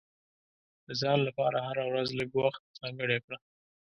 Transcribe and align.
د 0.87 0.89
ځان 1.01 1.19
لپاره 1.27 1.57
هره 1.67 1.83
ورځ 1.89 2.07
لږ 2.19 2.29
وخت 2.41 2.61
ځانګړی 2.79 3.17
کړه. 3.25 3.37